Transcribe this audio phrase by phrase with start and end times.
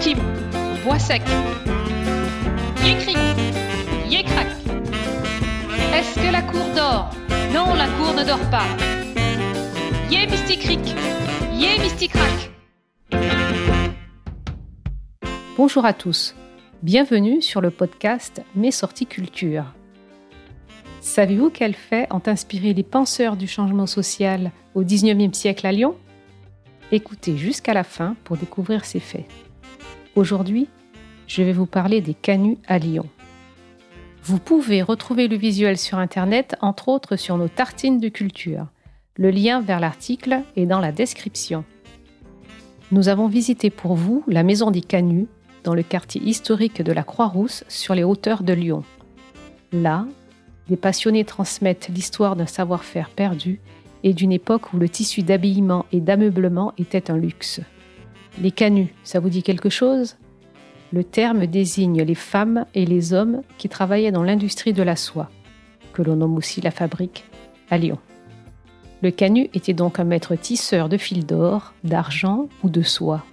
[0.00, 0.16] Tim,
[0.82, 1.20] bois sec.
[2.82, 3.18] Yécric,
[4.08, 4.46] yécrac.
[5.94, 7.10] Est-ce que la cour dort?
[7.52, 8.64] Non, la cour ne dort pas.
[10.10, 10.80] Yé mysticric,
[11.52, 12.50] yé mysticrac.
[15.58, 16.34] Bonjour à tous,
[16.82, 19.66] bienvenue sur le podcast Mes sorties culture.
[21.02, 25.94] Savez-vous quels faits ont inspiré les penseurs du changement social au XIXe siècle à Lyon?
[26.90, 29.26] Écoutez jusqu'à la fin pour découvrir ces faits.
[30.16, 30.68] Aujourd'hui,
[31.28, 33.06] je vais vous parler des canuts à Lyon.
[34.24, 38.66] Vous pouvez retrouver le visuel sur Internet, entre autres sur nos tartines de culture.
[39.16, 41.64] Le lien vers l'article est dans la description.
[42.90, 45.28] Nous avons visité pour vous la maison des canuts
[45.62, 48.82] dans le quartier historique de la Croix-Rousse sur les hauteurs de Lyon.
[49.72, 50.06] Là,
[50.68, 53.60] des passionnés transmettent l'histoire d'un savoir-faire perdu
[54.02, 57.60] et d'une époque où le tissu d'habillement et d'ameublement était un luxe.
[58.38, 60.16] Les canuts, ça vous dit quelque chose?
[60.92, 65.30] Le terme désigne les femmes et les hommes qui travaillaient dans l'industrie de la soie,
[65.92, 67.24] que l'on nomme aussi la fabrique,
[67.70, 67.98] à Lyon.
[69.02, 73.24] Le canut était donc un maître tisseur de fil d'or, d'argent ou de soie.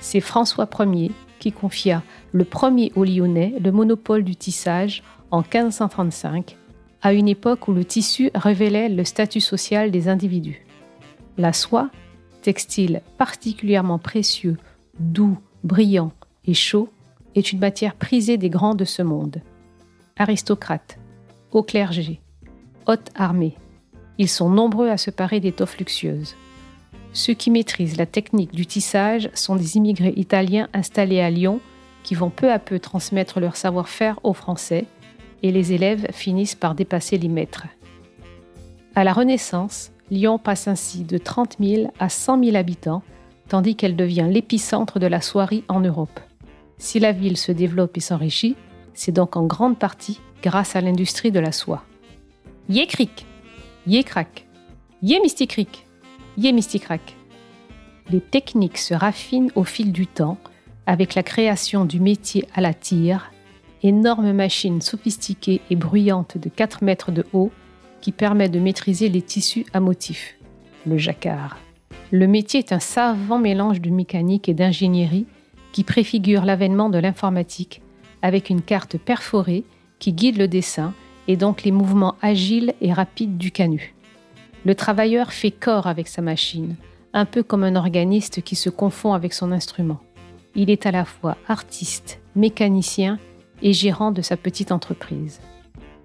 [0.00, 6.56] C'est François Ier qui confia le premier aux Lyonnais le monopole du tissage en 1535
[7.02, 10.64] à une époque où le tissu révélait le statut social des individus.
[11.36, 11.90] La soie,
[12.42, 14.58] textile particulièrement précieux,
[14.98, 16.12] doux, brillant
[16.44, 16.90] et chaud,
[17.34, 19.40] est une matière prisée des grands de ce monde.
[20.18, 20.98] Aristocrates,
[21.52, 22.20] haut clergé,
[22.86, 23.56] haute armée,
[24.18, 26.36] ils sont nombreux à se parer d'étoffes luxueuses.
[27.14, 31.60] Ceux qui maîtrisent la technique du tissage sont des immigrés italiens installés à Lyon
[32.02, 34.86] qui vont peu à peu transmettre leur savoir-faire aux Français
[35.42, 37.66] et les élèves finissent par dépasser les maîtres.
[38.94, 43.02] À la Renaissance, Lyon passe ainsi de 30 000 à 100 000 habitants,
[43.48, 46.20] tandis qu'elle devient l'épicentre de la soierie en Europe.
[46.76, 48.54] Si la ville se développe et s'enrichit,
[48.92, 51.82] c'est donc en grande partie grâce à l'industrie de la soie.
[52.68, 53.24] Yé cric,
[53.86, 54.46] yé crac,
[55.00, 55.86] yé mysticric,
[56.36, 57.16] yé mysticrac.
[58.10, 60.36] Les techniques se raffinent au fil du temps
[60.84, 63.32] avec la création du métier à la tire
[63.82, 67.50] énorme machine sophistiquée et bruyante de 4 mètres de haut
[68.02, 70.36] qui permet de maîtriser les tissus à motifs,
[70.86, 71.56] le jacquard.
[72.10, 75.26] Le métier est un savant mélange de mécanique et d'ingénierie
[75.72, 77.80] qui préfigure l'avènement de l'informatique
[78.20, 79.64] avec une carte perforée
[79.98, 80.92] qui guide le dessin
[81.28, 83.94] et donc les mouvements agiles et rapides du canut.
[84.64, 86.76] Le travailleur fait corps avec sa machine,
[87.14, 90.00] un peu comme un organiste qui se confond avec son instrument.
[90.54, 93.18] Il est à la fois artiste, mécanicien
[93.62, 95.40] et gérant de sa petite entreprise.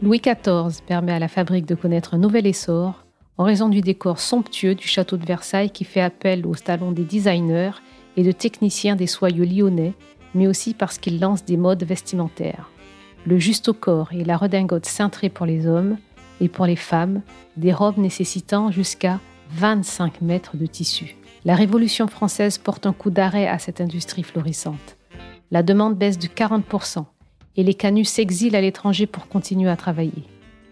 [0.00, 3.04] Louis XIV permet à la fabrique de connaître un nouvel essor
[3.36, 7.02] en raison du décor somptueux du château de Versailles qui fait appel au talent des
[7.02, 7.72] designers
[8.16, 9.94] et de techniciens des soyeux lyonnais,
[10.34, 12.70] mais aussi parce qu'il lance des modes vestimentaires.
[13.26, 15.96] Le juste au corps et la redingote cintrée pour les hommes
[16.40, 17.22] et pour les femmes,
[17.56, 19.18] des robes nécessitant jusqu'à
[19.50, 21.16] 25 mètres de tissu.
[21.44, 24.96] La Révolution française porte un coup d'arrêt à cette industrie florissante.
[25.50, 27.04] La demande baisse de 40%
[27.58, 30.22] et les canuts s'exilent à l'étranger pour continuer à travailler.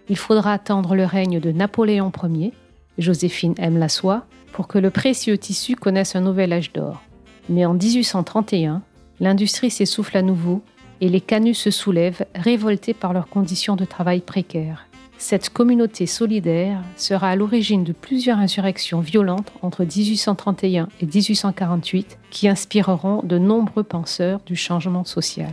[0.08, 2.52] Il faudra attendre le règne de Napoléon Ier,
[2.96, 7.02] Joséphine aime la soie, pour que le précieux tissu connaisse un nouvel âge d'or.
[7.48, 8.82] Mais en 1831,
[9.18, 10.62] l'industrie s'essouffle à nouveau
[11.00, 14.86] et les canuts se soulèvent, révoltés par leurs conditions de travail précaires.
[15.18, 22.48] Cette communauté solidaire sera à l'origine de plusieurs insurrections violentes entre 1831 et 1848 qui
[22.48, 25.52] inspireront de nombreux penseurs du changement social.